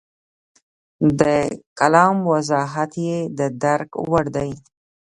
د 1.19 1.21
کلام 1.79 2.15
وضاحت 2.31 2.91
یې 3.05 3.17
د 3.37 3.39
درک 3.63 3.89
وړ 4.09 4.25
دی. 4.35 4.51